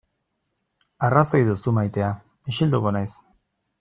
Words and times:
Arrazoi 1.09 1.41
duzu 1.49 1.73
maitea, 1.79 2.09
isilduko 2.53 2.95
naiz. 2.97 3.09